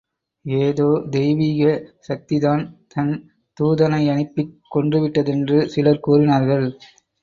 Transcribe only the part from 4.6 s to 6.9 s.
கொன்றுவிட்டதென்று சிலர் கூறினார்கள்.